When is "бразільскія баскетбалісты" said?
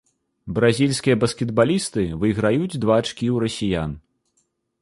0.55-2.03